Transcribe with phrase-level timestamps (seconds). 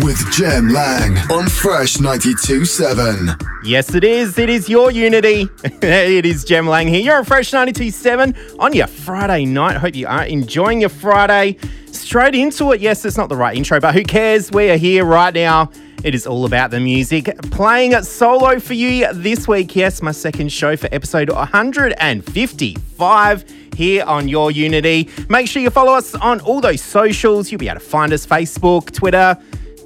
[0.00, 3.38] with Jem Lang on Fresh 92.7.
[3.62, 4.38] Yes, it is.
[4.38, 5.50] It is your Unity.
[5.64, 7.02] it is Jem Lang here.
[7.02, 9.76] You're on Fresh 92.7 on your Friday night.
[9.76, 11.58] Hope you are enjoying your Friday.
[11.88, 12.80] Straight into it.
[12.80, 14.50] Yes, it's not the right intro, but who cares?
[14.50, 15.70] We are here right now.
[16.04, 17.26] It is all about the music.
[17.50, 19.76] Playing solo for you this week.
[19.76, 23.44] Yes, my second show for episode 155
[23.76, 25.10] here on Your Unity.
[25.28, 27.52] Make sure you follow us on all those socials.
[27.52, 29.36] You'll be able to find us Facebook, Twitter,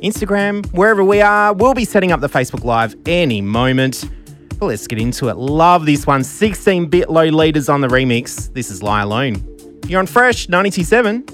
[0.03, 1.53] Instagram, wherever we are.
[1.53, 4.09] We'll be setting up the Facebook Live any moment.
[4.59, 5.37] But let's get into it.
[5.37, 6.25] Love this one.
[6.25, 8.53] 16 bit Lolitas on the remix.
[8.55, 9.43] This is Lie Alone.
[9.87, 11.27] You're on Fresh 927.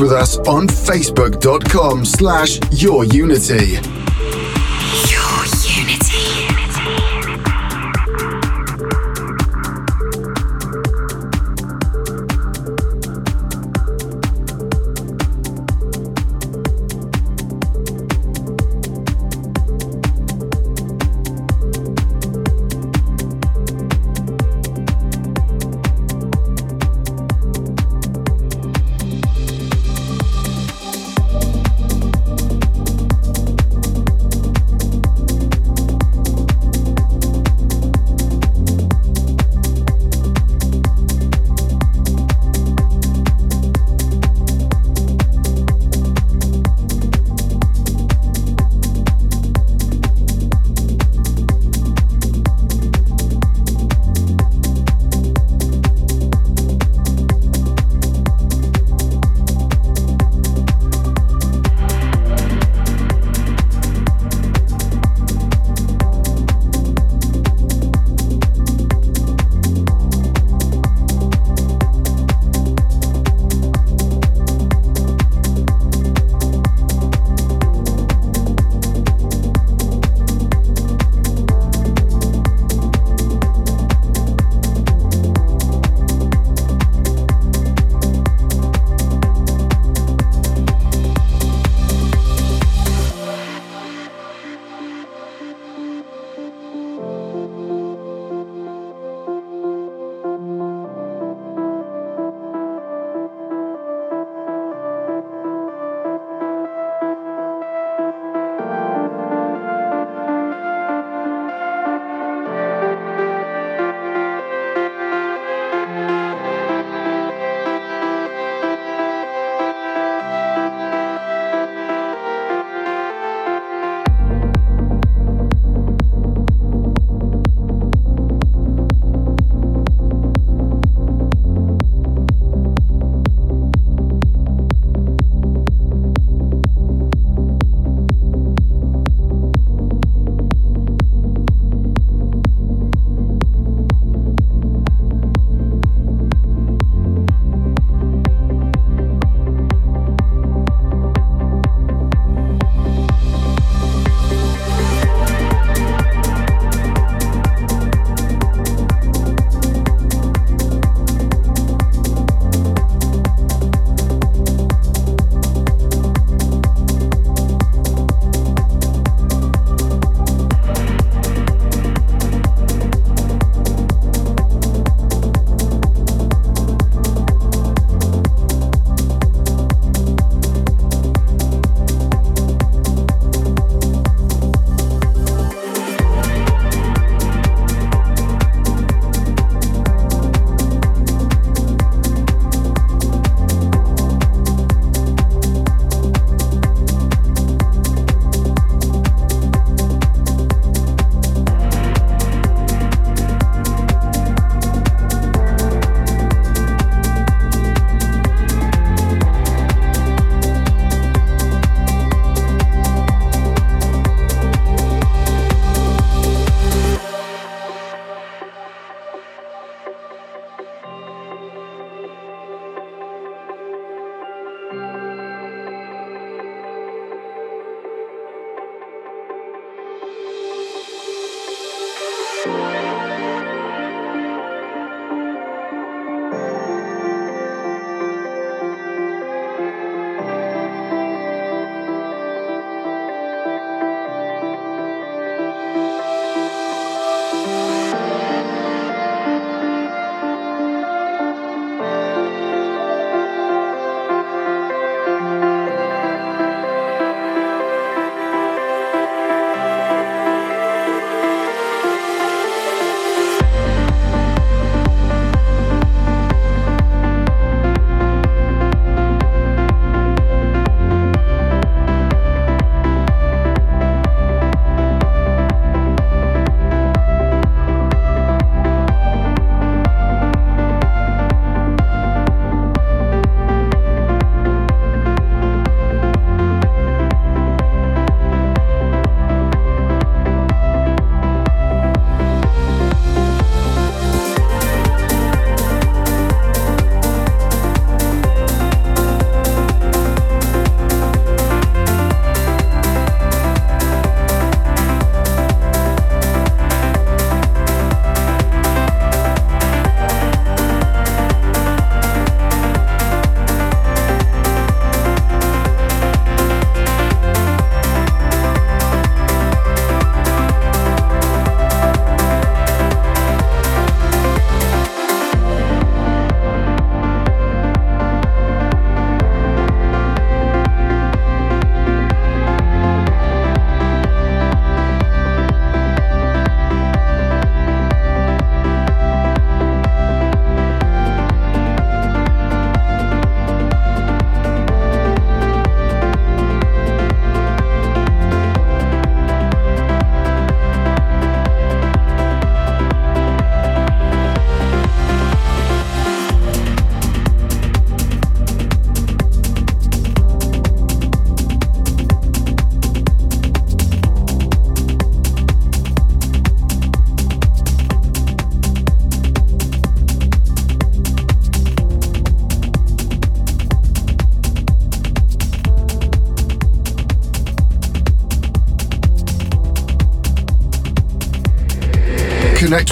[0.00, 3.95] With us on facebook.com slash yourunity.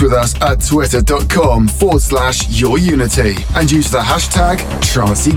[0.05, 3.37] With us at twitter.com forward slash your unity.
[3.55, 5.33] And use the hashtag Trancey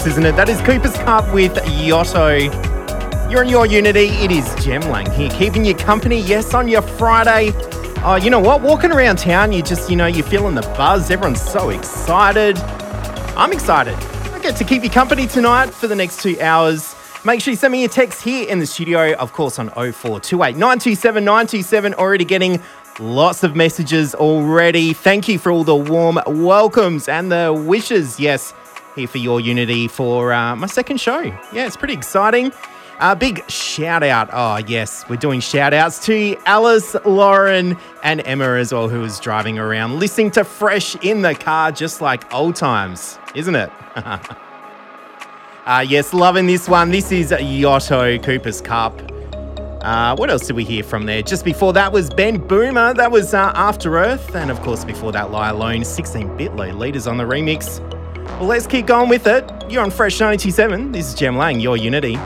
[0.00, 0.36] isn't it?
[0.36, 2.50] That is Cooper's Cup with Yotto.
[3.30, 4.06] You're in your Unity.
[4.06, 6.18] It is Jem Lang here, keeping you company.
[6.18, 7.52] Yes, on your Friday.
[8.02, 8.62] Oh, you know what?
[8.62, 11.10] Walking around town, you just, you know, you're feeling the buzz.
[11.10, 12.58] Everyone's so excited.
[13.36, 13.94] I'm excited.
[14.32, 16.96] I get to keep you company tonight for the next two hours.
[17.26, 20.56] Make sure you send me a text here in the studio, of course, on 0428
[20.56, 21.94] 927 927.
[21.94, 22.62] Already getting
[22.98, 24.94] lots of messages already.
[24.94, 28.18] Thank you for all the warm welcomes and the wishes.
[28.18, 28.54] Yes,
[28.94, 31.20] here for your Unity for uh, my second show.
[31.20, 32.52] Yeah, it's pretty exciting.
[32.98, 34.28] Uh, big shout out.
[34.32, 39.18] Oh, yes, we're doing shout outs to Alice, Lauren, and Emma as well, who was
[39.18, 43.72] driving around listening to Fresh in the car, just like old times, isn't it?
[45.66, 46.90] uh, yes, loving this one.
[46.92, 49.00] This is Yotto Cooper's Cup.
[49.82, 51.22] Uh, what else did we hear from there?
[51.22, 52.94] Just before that was Ben Boomer.
[52.94, 54.36] That was uh, After Earth.
[54.36, 57.80] And of course, before that, Lie Alone, 16 bit Lolitas on the remix.
[58.24, 59.44] Well, let's keep going with it.
[59.70, 60.92] You're on Fresh 97.
[60.92, 62.16] This is Jem Lang, your Unity.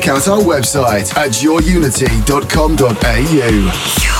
[0.00, 4.19] Check out our website at yourunity.com.au.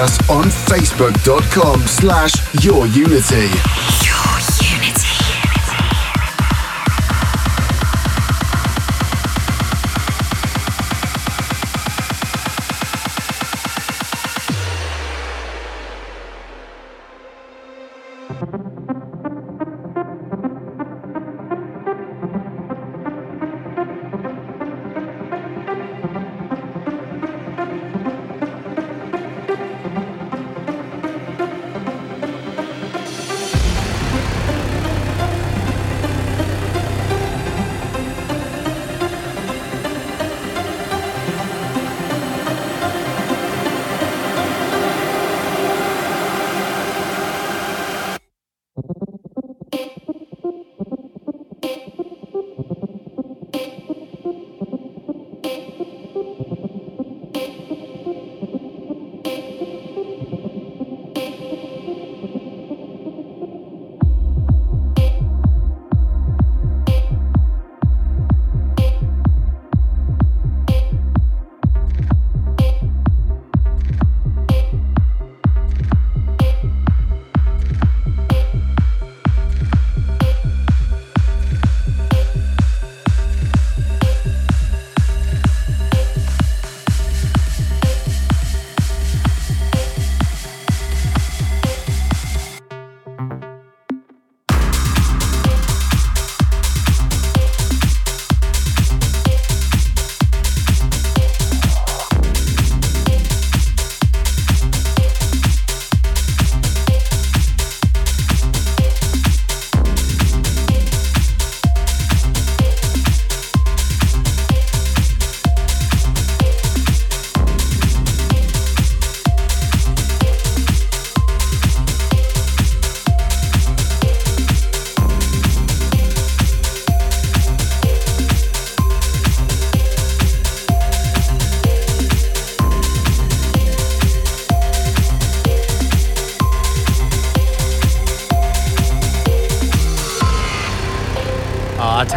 [0.00, 2.32] us on facebook.com slash
[2.62, 3.50] yourunity.
[4.06, 4.89] Your unity.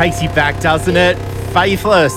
[0.03, 1.15] Takes you back, doesn't it?
[1.53, 2.13] Faithless.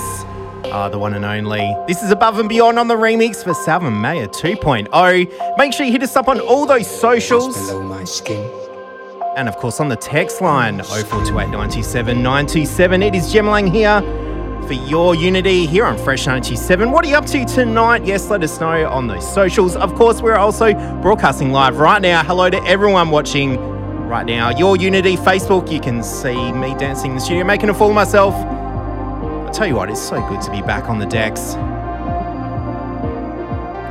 [0.73, 1.73] Ah, the one and only.
[1.87, 5.57] This is Above and Beyond on the remix for Salva Mea 2.0.
[5.57, 7.55] Make sure you hit us up on all those socials.
[7.55, 8.51] below my skin.
[9.37, 13.03] And of course on the text line 0428 97 927.
[13.03, 14.01] It is Jem Lang here
[14.67, 16.91] for your Unity here on Fresh 97.
[16.91, 18.05] What are you up to tonight?
[18.05, 19.77] Yes, let us know on those socials.
[19.77, 22.21] Of course, we're also broadcasting live right now.
[22.21, 23.55] Hello to everyone watching
[24.07, 24.49] right now.
[24.49, 27.95] Your Unity Facebook, you can see me dancing in the studio, making a fool of
[27.95, 28.33] myself.
[28.33, 31.55] I'll tell you what, it's so good to be back on the decks.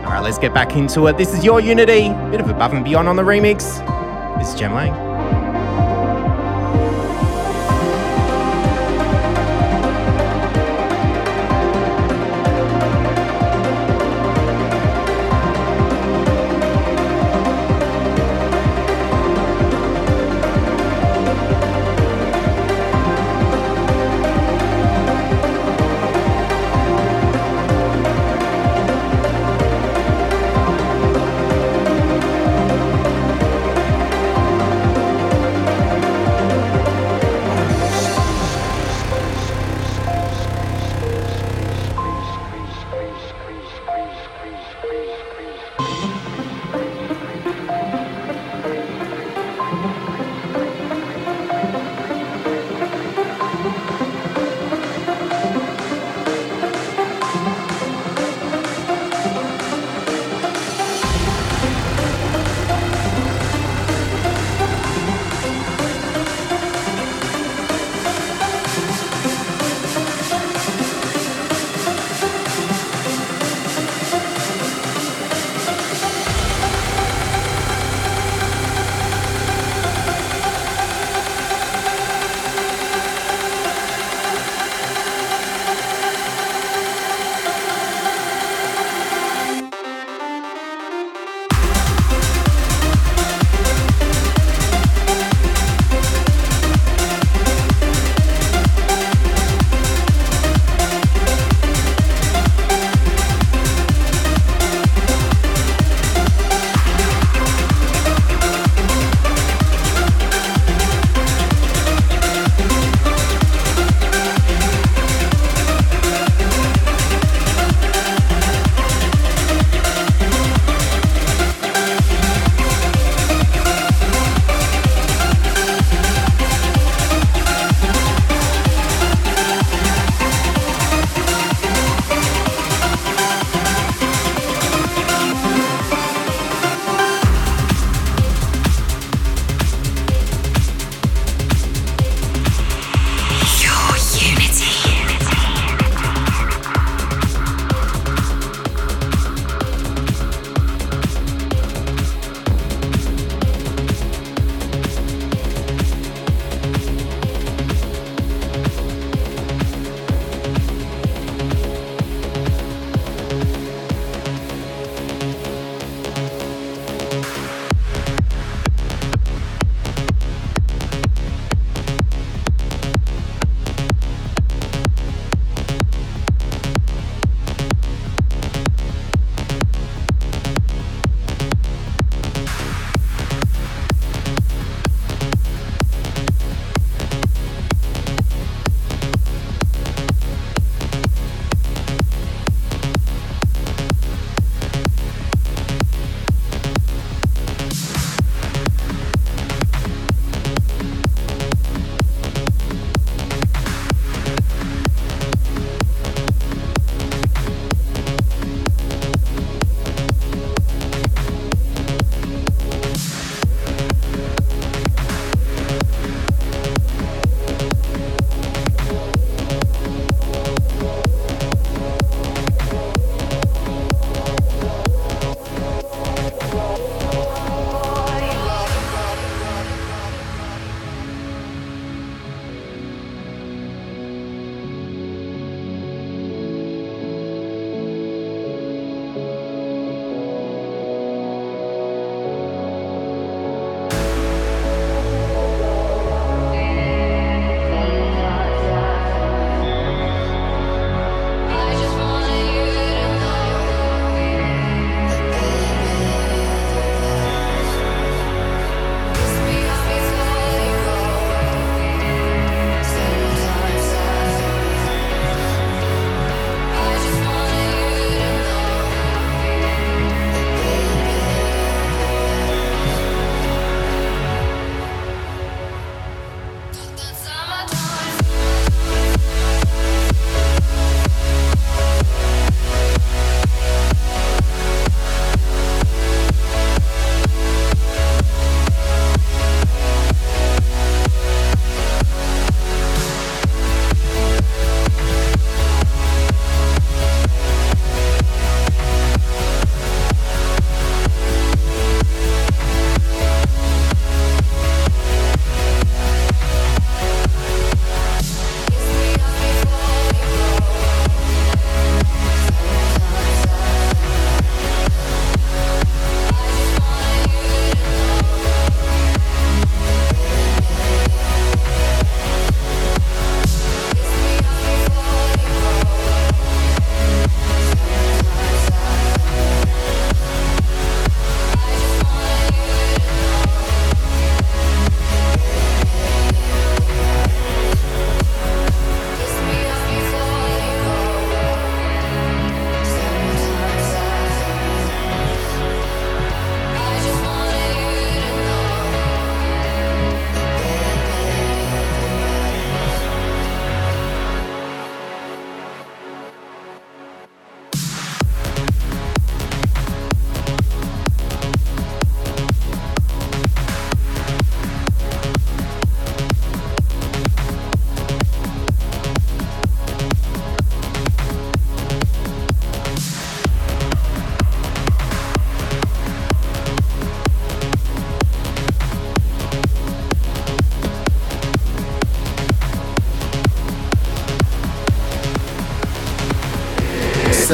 [0.04, 1.18] All right, let's get back into it.
[1.18, 3.78] This is your Unity, bit of above and beyond on the remix.
[4.38, 5.05] This is Jem Lang.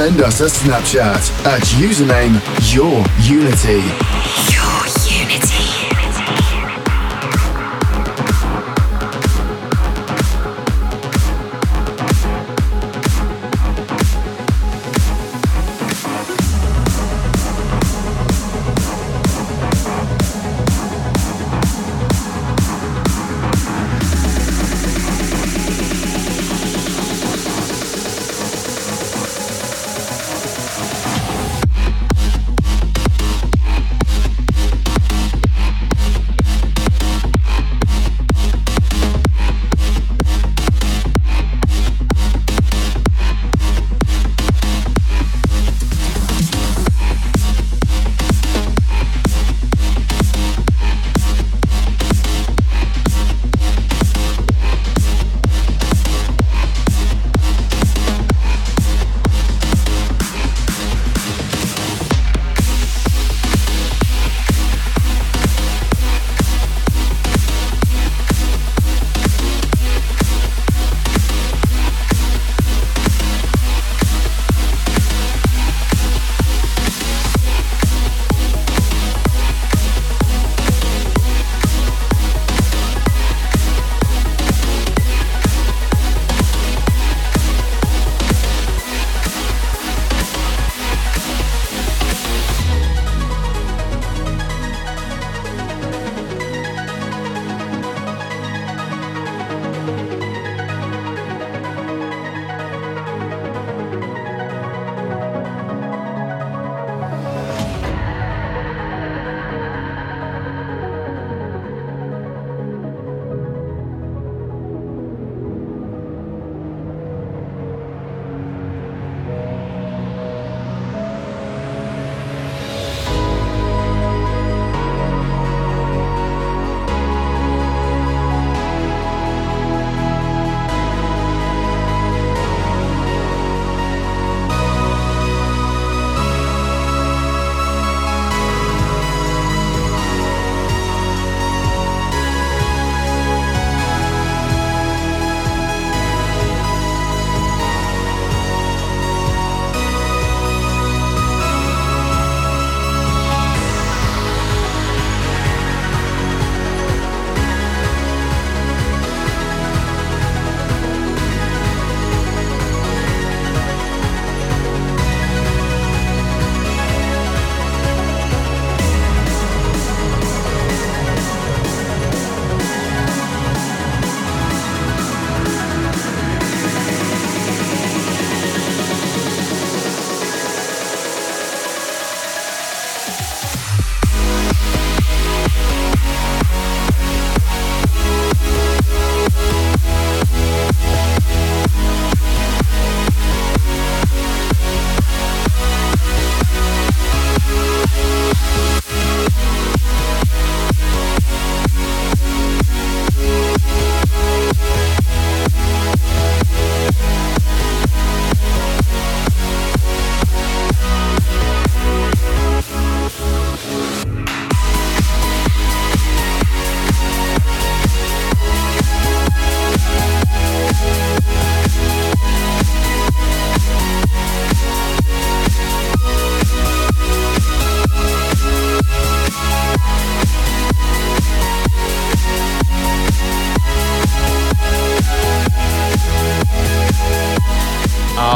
[0.03, 2.35] Send us a Snapchat at username
[2.75, 4.62] Your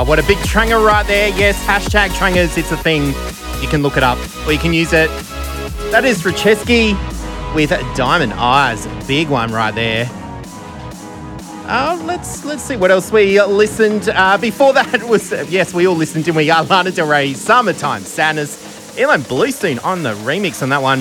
[0.06, 1.28] what a big tranger right there.
[1.28, 3.06] Yes, hashtag trangers, it's a thing.
[3.60, 5.10] You can look it up or you can use it.
[5.90, 6.94] That is Wrechiski
[7.54, 8.86] with Diamond Eyes.
[9.06, 10.08] Big one right there.
[11.68, 14.08] Uh, let's let's see what else we listened.
[14.08, 16.50] Uh, before that was yes, we all listened, didn't we?
[16.56, 21.00] Uh, Lana Del Rey, "Summertime Sadness." ilan Bluestone on the remix on that one.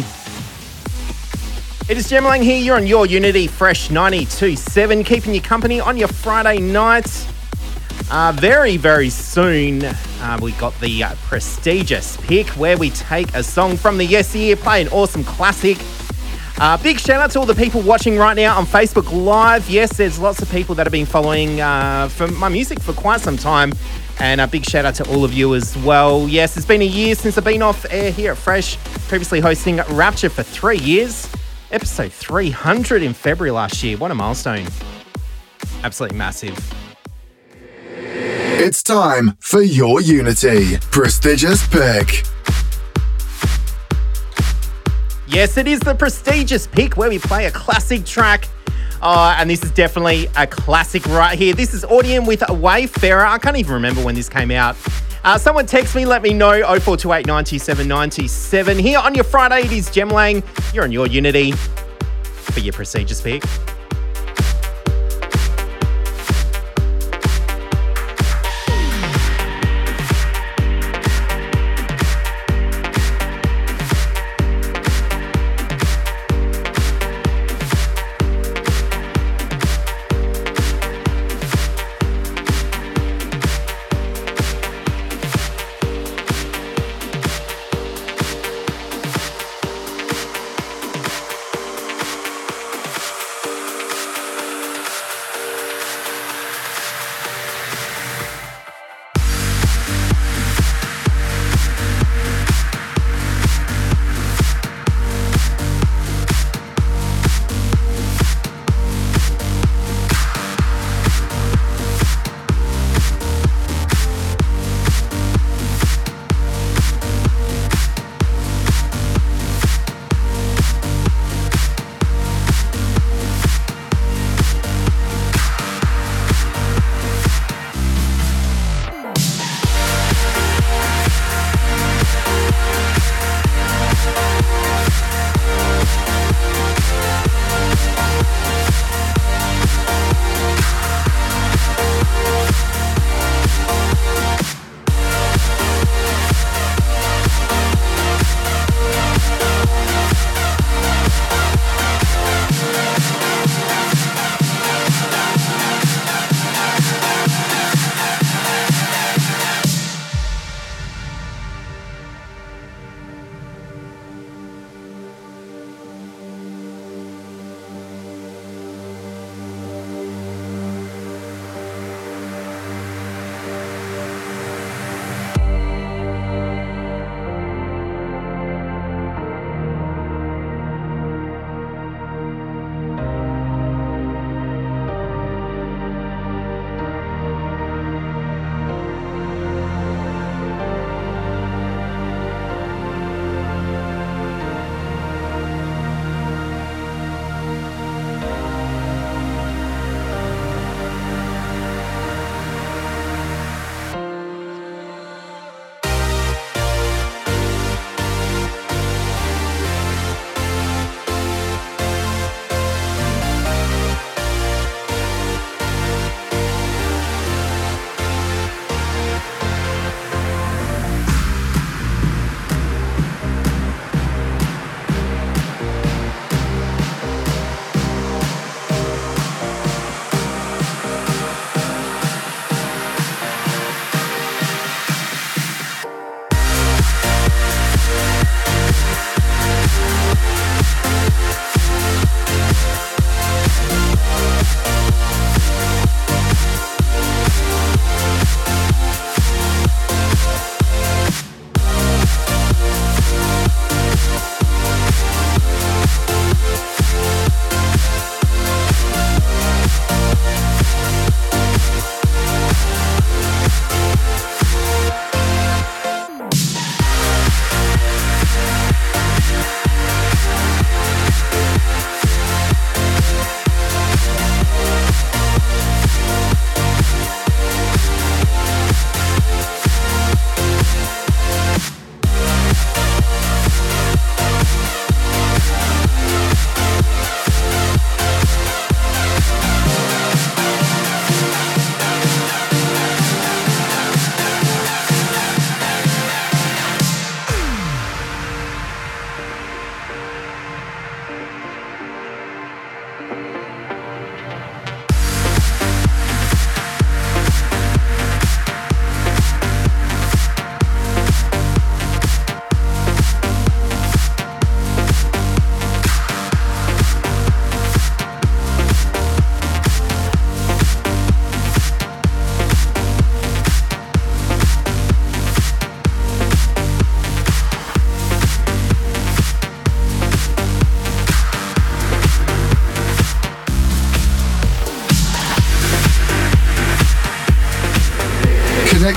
[1.88, 2.58] It is Jem Lang here.
[2.58, 7.25] You're on your Unity Fresh 92.7, keeping you company on your Friday nights.
[8.16, 13.44] Uh, very, very soon, uh, we got the uh, prestigious pick where we take a
[13.44, 15.78] song from the Yes Year, play an awesome classic.
[16.58, 19.70] Uh, big shout out to all the people watching right now on Facebook Live.
[19.70, 23.20] Yes, there's lots of people that have been following uh, for my music for quite
[23.20, 23.74] some time.
[24.22, 26.26] And a big shout out to all of you as well.
[26.30, 28.78] Yes, it's been a year since I've been off air here at Fresh,
[29.10, 31.30] previously hosting Rapture for three years.
[31.70, 33.98] Episode 300 in February last year.
[33.98, 34.68] What a milestone!
[35.84, 36.85] Absolutely massive.
[38.66, 42.24] It's time for your Unity prestigious pick.
[45.28, 48.48] Yes, it is the prestigious pick where we play a classic track.
[49.04, 51.54] Uh, and this is definitely a classic right here.
[51.54, 53.24] This is Audien with a Wayfarer.
[53.24, 54.76] I can't even remember when this came out.
[55.24, 56.64] Uh, someone text me, let me know.
[56.64, 58.80] 0428 97 97.
[58.80, 60.42] Here on your Friday, it is Jem Lang.
[60.74, 63.44] You're on your Unity for your prestigious pick.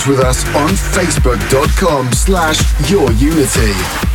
[0.08, 4.07] With us on facebook.com slash yourunity.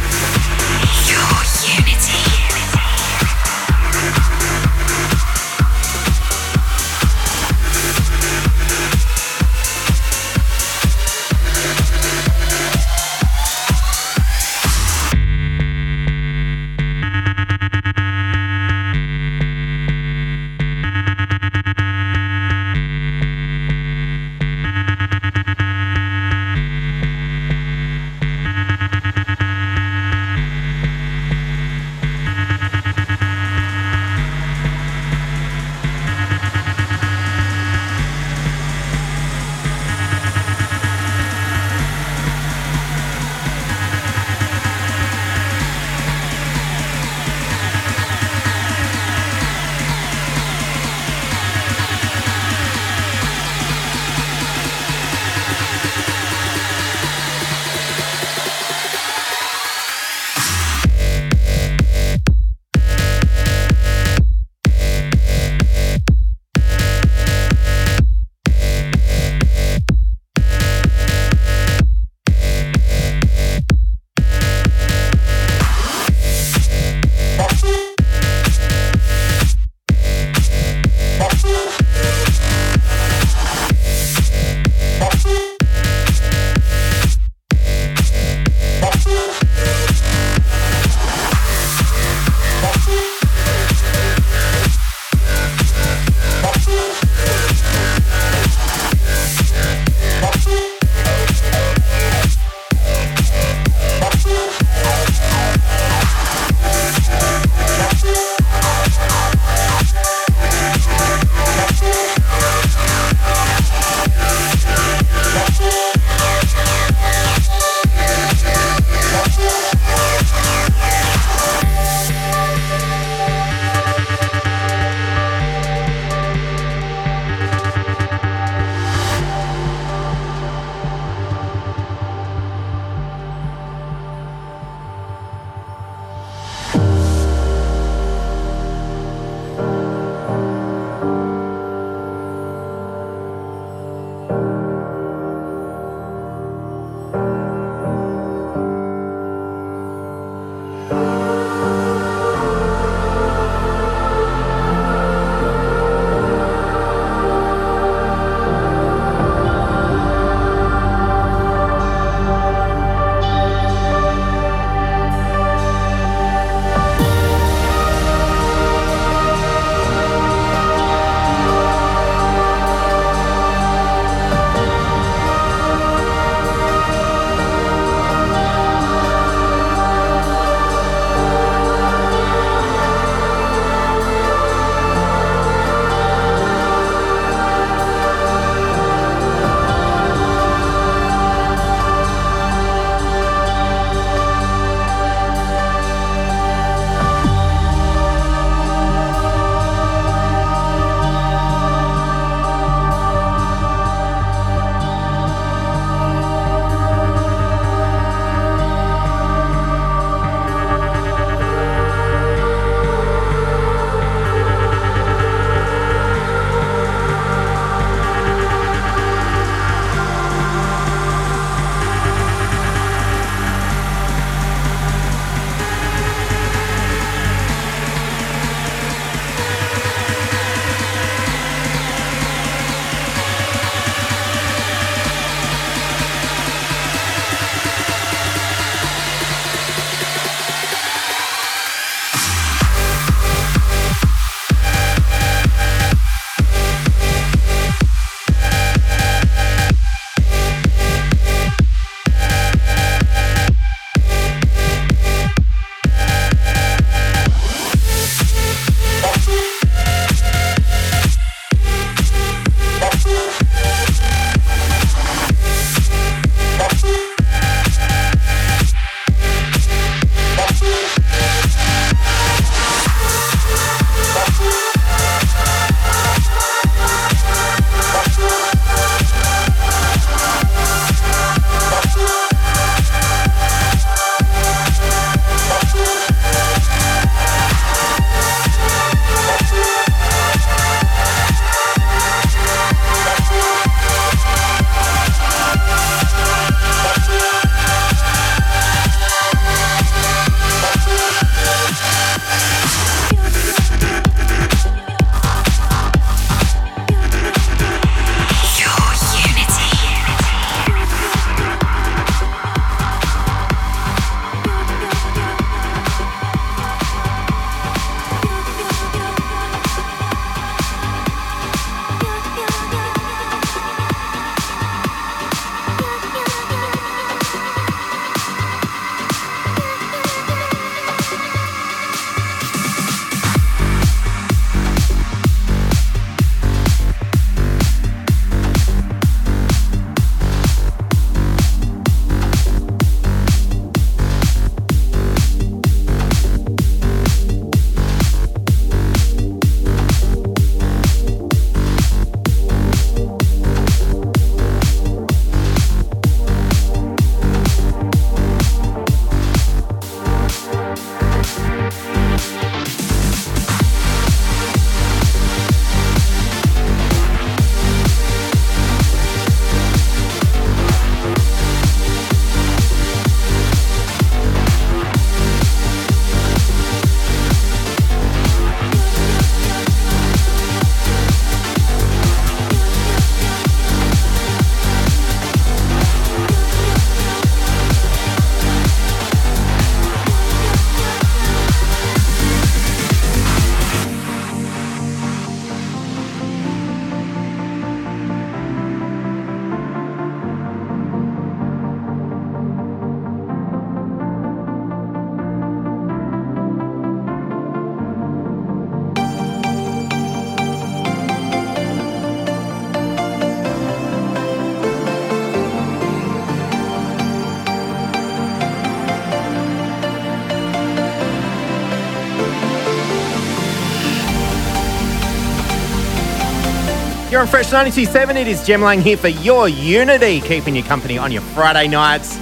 [427.13, 428.15] You're on Fresh 92.7.
[428.15, 432.17] It is Jem Lang here for your Unity, keeping you company on your Friday nights.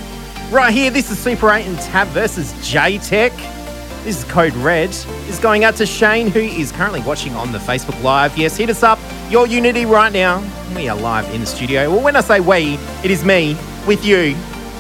[0.52, 3.32] Right here, this is Super 8 and Tab versus Jaytech.
[4.04, 4.90] This is Code Red.
[4.90, 8.38] This is going out to Shane, who is currently watching on the Facebook Live.
[8.38, 10.44] Yes, hit us up, your Unity right now.
[10.76, 11.90] We are live in the studio.
[11.90, 13.56] Well, when I say we, it is me
[13.88, 14.36] with you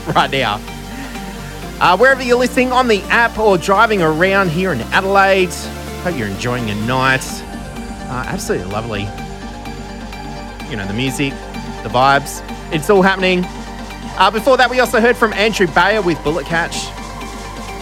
[0.14, 0.56] right now.
[1.80, 5.54] Uh, wherever you're listening on the app or driving around here in Adelaide,
[6.04, 7.24] hope you're enjoying your night.
[8.10, 9.08] Uh, absolutely lovely.
[10.72, 11.34] You know, the music,
[11.84, 12.42] the vibes,
[12.74, 13.44] it's all happening.
[14.18, 16.88] Uh, before that, we also heard from Andrew Bayer with Bullet Catch.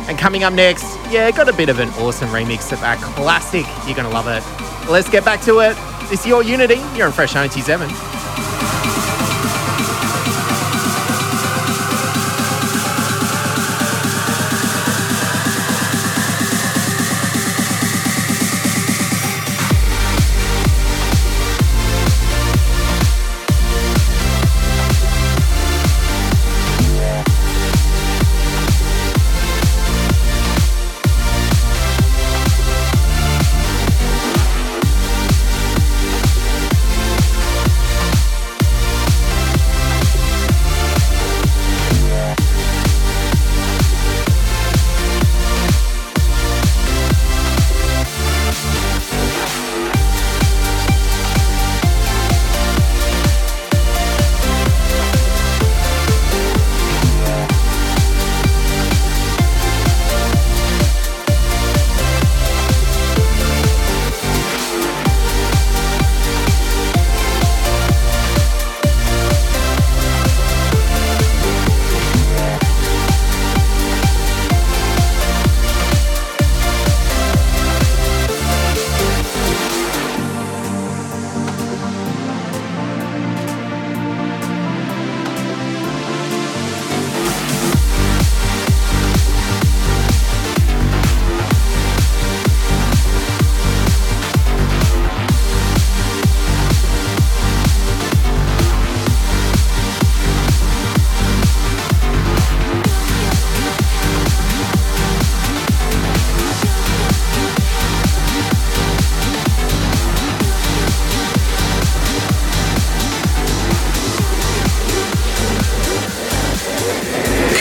[0.10, 3.68] And coming up next, yeah, got a bit of an awesome remix of our classic.
[3.86, 4.44] You're going to love it.
[4.90, 5.78] Let's get back to it.
[6.12, 6.82] It's your Unity.
[6.96, 8.09] You're on Fresh 97.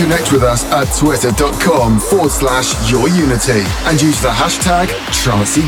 [0.09, 5.61] Connect with us at twitter.com forward slash your unity and use the hashtag Trancy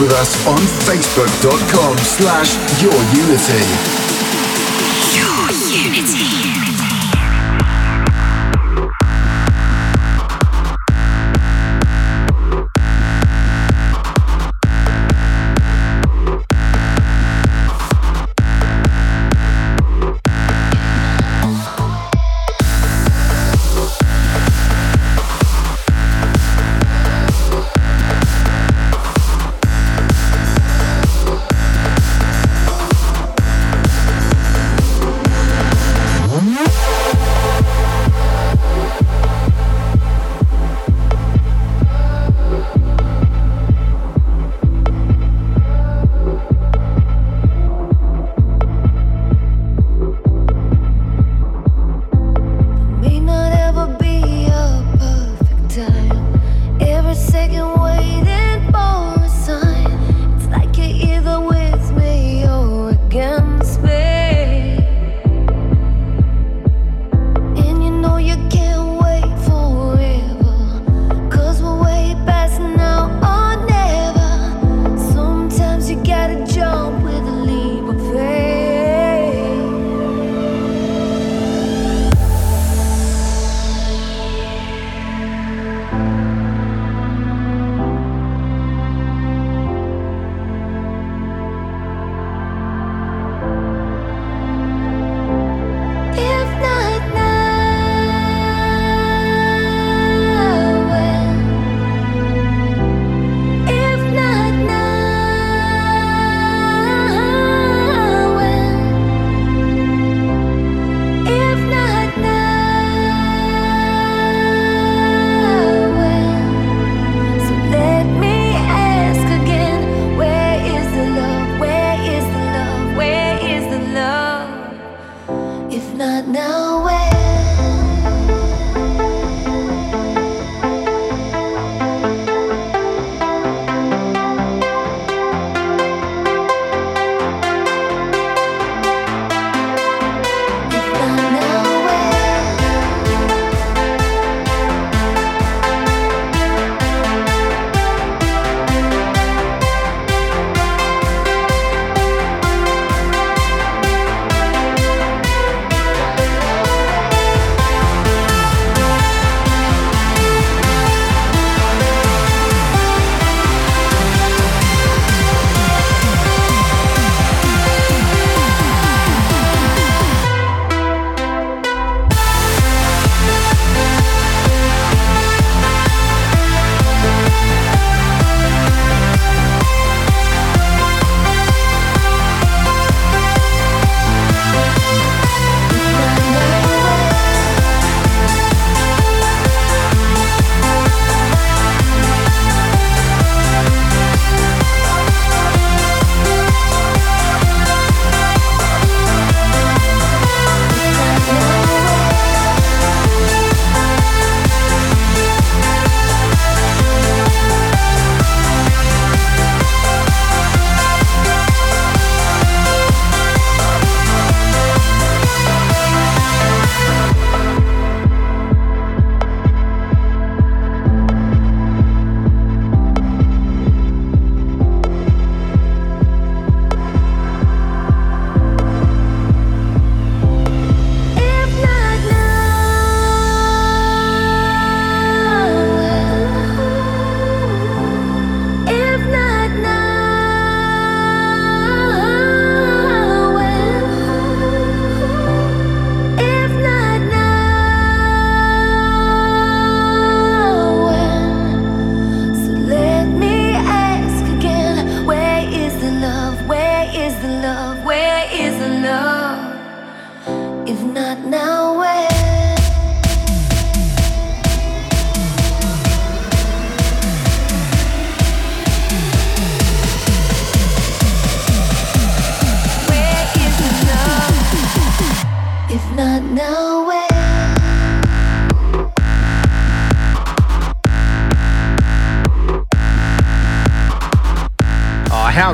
[0.00, 4.07] with us on facebook.com slash yourunity.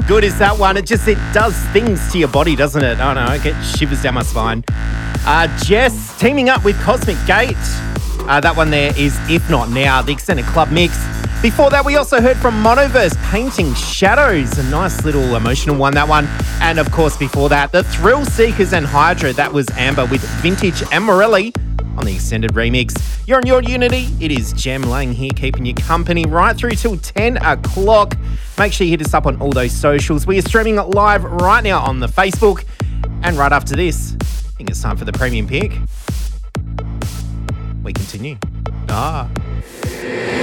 [0.06, 0.76] Good is that one?
[0.76, 3.01] It just it does things to your body, doesn't it?
[3.01, 4.62] I don't know, it gets shivers down my spine.
[5.26, 7.56] Uh, JES teaming up with Cosmic Gate.
[8.28, 10.93] Uh, that one there is If Not Now, the extended club mix.
[11.40, 16.06] Before that, we also heard from Monoverse Painting Shadows, a nice little emotional one, that
[16.09, 16.26] one.
[16.60, 20.82] And of course, before that, the Thrill Seekers and Hydra, that was Amber with Vintage
[20.93, 21.55] and Morelli
[21.97, 22.95] on the extended remix.
[23.27, 24.09] You're on your Unity.
[24.21, 28.16] It is Jem Lang here, keeping you company right through till 10 o'clock.
[28.59, 30.27] Make sure you hit us up on all those socials.
[30.27, 32.65] We are streaming live right now on the Facebook.
[33.23, 34.25] And right after this, I
[34.57, 35.73] think it's time for the premium pick.
[37.83, 38.39] We continue.
[38.89, 39.31] Ah.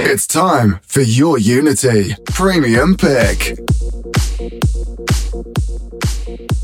[0.04, 3.58] It's time for your Unity Premium Pick.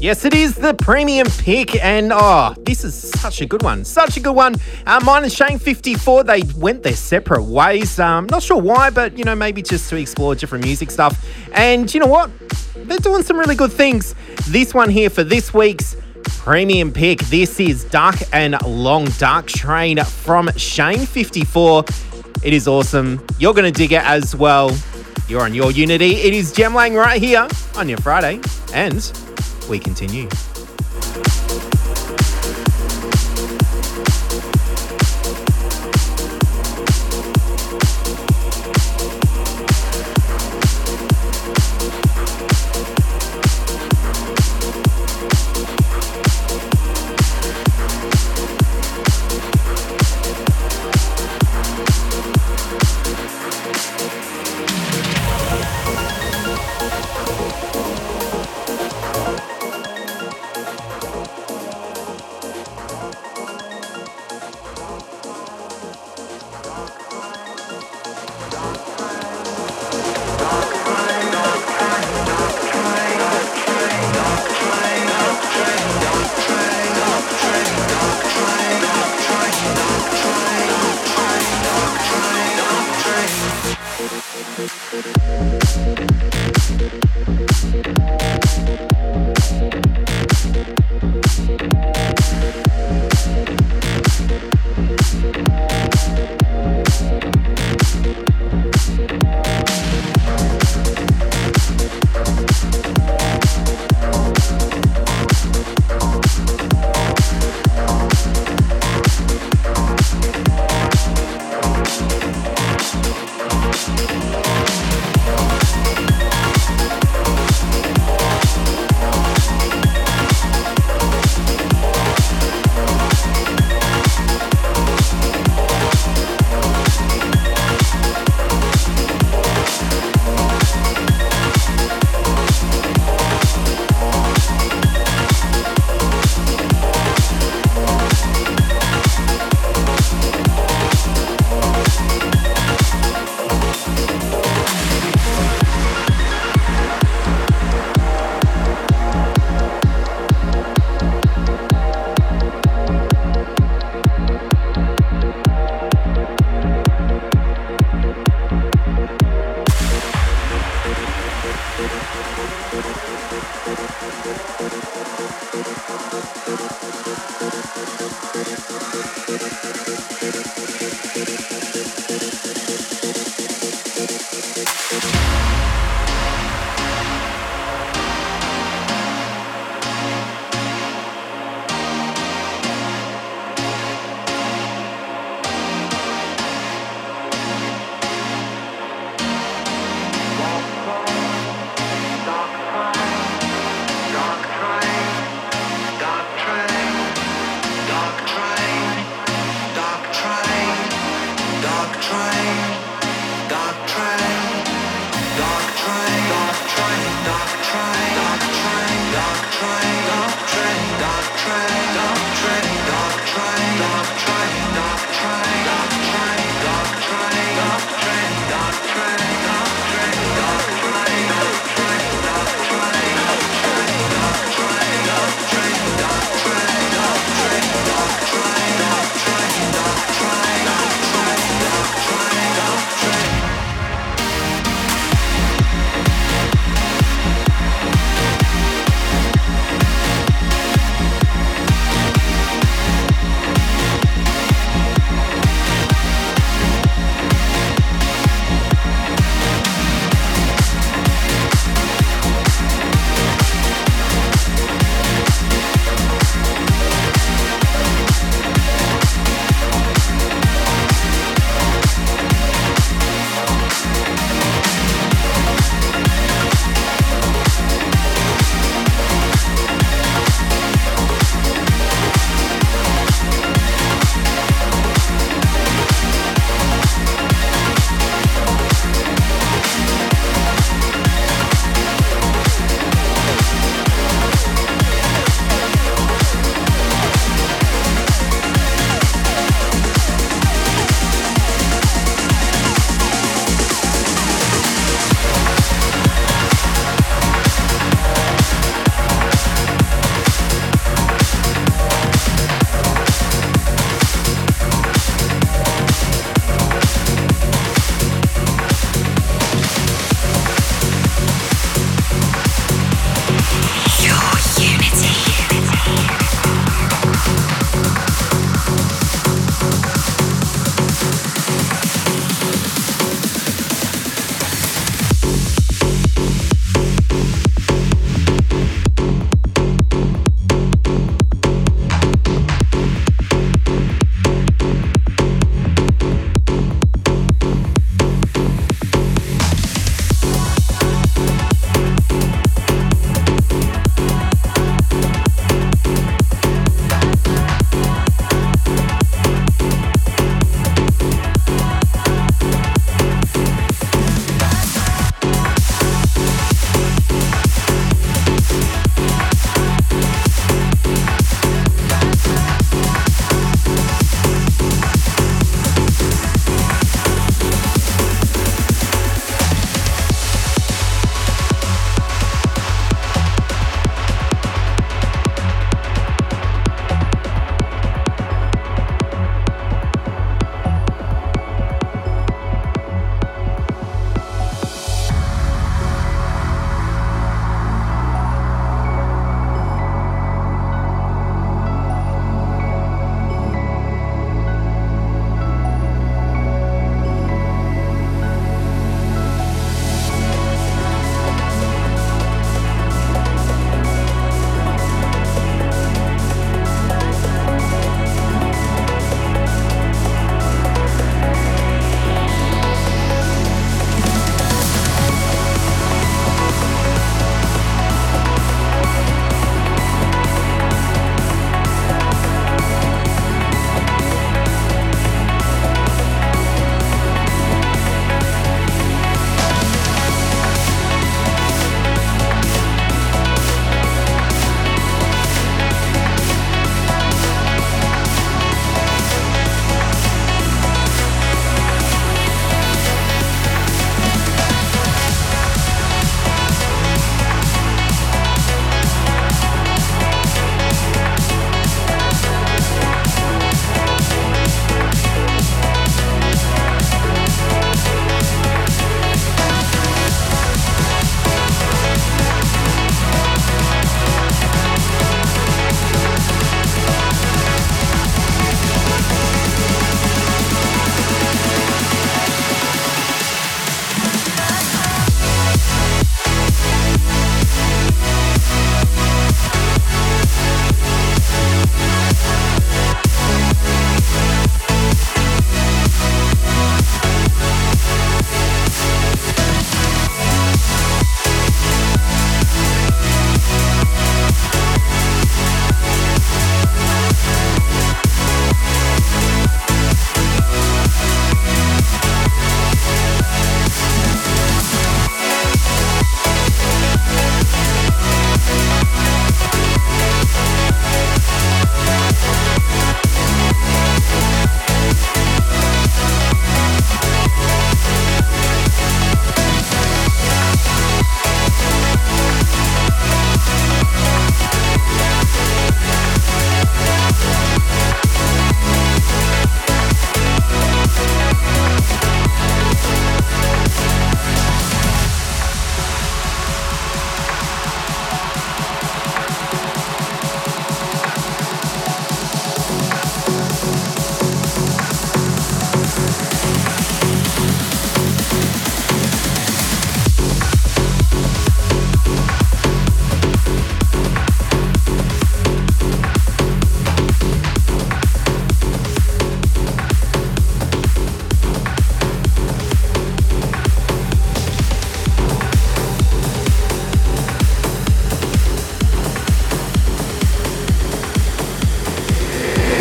[0.00, 3.84] Yes, it is the premium pick, and oh, this is such a good one.
[3.84, 4.54] Such a good one.
[4.86, 7.98] Uh, Myon and Shane 54, they went their separate ways.
[7.98, 11.24] Um, not sure why, but you know, maybe just to explore different music stuff.
[11.52, 12.30] And you know what?
[12.76, 14.14] They're doing some really good things.
[14.46, 17.20] This one here for this week's premium pick.
[17.22, 21.84] This is Dark and Long Dark Train from Shane 54.
[22.44, 23.24] It is awesome.
[23.38, 24.70] You're going to dig it as well.
[25.28, 26.16] You're on your Unity.
[26.16, 27.46] It is Jem Lang right here
[27.76, 28.40] on your Friday.
[28.72, 29.12] And
[29.68, 30.28] we continue.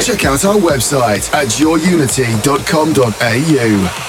[0.08, 4.07] Check out our website at yourunity.com.au.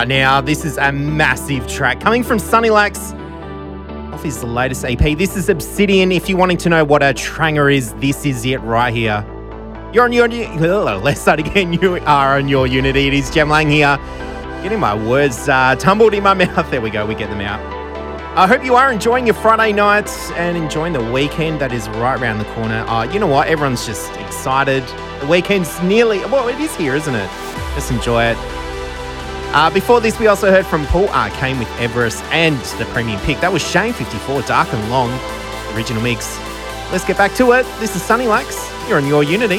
[0.00, 0.40] right now.
[0.40, 3.12] This is a massive track coming from Sunny Lax
[4.14, 5.18] off his latest EP.
[5.18, 6.10] This is Obsydian.
[6.10, 9.22] If you're wanting to know what a tranger is, this is it right here.
[9.92, 10.26] You're on your.
[10.98, 11.74] Let's start again.
[11.82, 13.08] You are on your Unity.
[13.08, 13.98] It is Jem Lang here.
[14.62, 16.70] Getting my words uh, tumbled in my mouth.
[16.70, 17.04] There we go.
[17.04, 17.60] We get them out.
[18.38, 22.18] I hope you are enjoying your Friday nights and enjoying the weekend that is right
[22.18, 22.86] around the corner.
[22.88, 23.48] Uh, you know what?
[23.48, 24.82] Everyone's just excited.
[25.20, 27.30] The weekend's nearly, well, it is here, isn't it?
[27.74, 28.38] Just enjoy it.
[29.52, 33.40] Uh, before this, we also heard from Paul Arcane with Everest and the premium pick.
[33.40, 35.10] That was Shane 54, Dark and Long,
[35.74, 36.38] original mix.
[36.92, 37.66] Let's get back to it.
[37.80, 38.70] This is Sunny Lax.
[38.88, 39.58] You're on your Unity.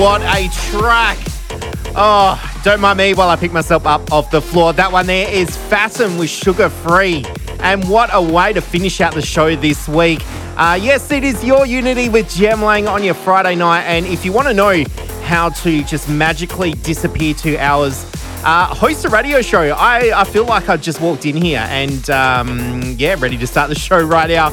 [0.00, 1.18] What a track.
[1.94, 4.72] Oh, don't mind me while I pick myself up off the floor.
[4.72, 7.22] That one there is Fatum with Sugar Free.
[7.58, 10.22] And what a way to finish out the show this week.
[10.56, 13.82] Uh, yes, it is your Unity with Jem Lang on your Friday night.
[13.82, 14.82] And if you want to know
[15.24, 18.10] how to just magically disappear two hours,
[18.42, 19.68] uh, host a radio show.
[19.76, 23.68] I, I feel like I just walked in here and um, yeah, ready to start
[23.68, 24.48] the show right now.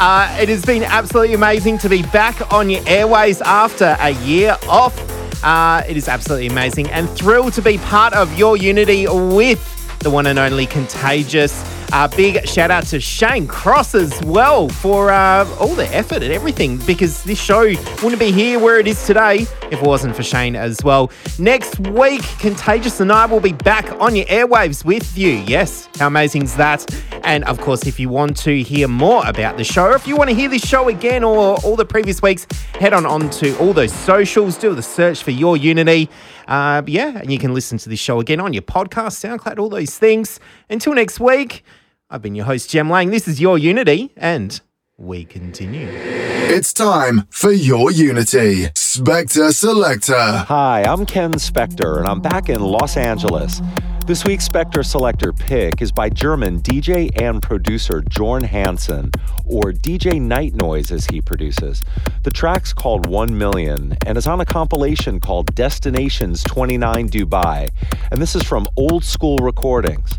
[0.00, 4.56] Uh, it has been absolutely amazing to be back on your airways after a year
[4.66, 4.98] off.
[5.44, 10.08] Uh, it is absolutely amazing and thrilled to be part of your unity with the
[10.08, 11.62] one and only Contagious.
[11.92, 16.32] Uh, big shout out to Shane Cross as well for uh, all the effort and
[16.32, 17.64] everything because this show
[18.02, 19.40] wouldn't be here where it is today
[19.70, 21.10] if it wasn't for Shane as well.
[21.38, 25.44] Next week, Contagious and I will be back on your airwaves with you.
[25.46, 26.86] Yes, how amazing is that?
[27.30, 30.16] And of course, if you want to hear more about the show, or if you
[30.16, 32.44] want to hear this show again or all the previous weeks,
[32.74, 36.10] head on onto all those socials, do the search for Your Unity.
[36.48, 39.68] Uh, yeah, and you can listen to this show again on your podcast, SoundCloud, all
[39.68, 40.40] those things.
[40.68, 41.62] Until next week.
[42.10, 43.10] I've been your host, Jem Lang.
[43.10, 44.60] This is Your Unity, and
[44.96, 45.86] we continue.
[45.88, 48.70] It's time for Your Unity.
[48.74, 50.16] Spectre Selector.
[50.48, 53.62] Hi, I'm Ken Spectre, and I'm back in Los Angeles.
[54.10, 59.12] This week's Spectre Selector pick is by German DJ and producer Jorn Hansen,
[59.44, 61.84] or DJ Night Noise as he produces.
[62.24, 67.68] The track's called 1 Million and is on a compilation called Destinations 29 Dubai,
[68.10, 70.18] and this is from Old School Recordings.